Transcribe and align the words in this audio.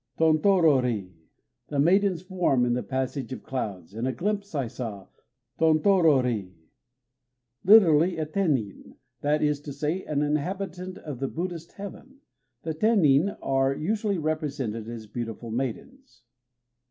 Tontorori! 0.17 1.13
The 1.67 1.77
maiden's 1.77 2.23
form, 2.23 2.65
In 2.65 2.73
the 2.73 2.81
passage 2.81 3.31
of 3.31 3.43
clouds, 3.43 3.93
In 3.93 4.07
a 4.07 4.11
glimpse 4.11 4.55
I 4.55 4.65
saw! 4.65 5.05
Tontorori! 5.59 6.55
Lit., 7.63 7.83
"a 7.83 8.25
Tennin"; 8.25 8.95
that 9.21 9.43
is 9.43 9.61
to 9.61 9.71
say, 9.71 10.03
an 10.05 10.23
inhabitant 10.23 10.97
of 10.97 11.19
the 11.19 11.27
Buddhist 11.27 11.73
heaven. 11.73 12.21
The 12.63 12.73
Tennin 12.73 13.29
are 13.43 13.75
usually 13.75 14.17
represented 14.17 14.89
as 14.89 15.05
beautiful 15.05 15.51
maidens. 15.51 16.23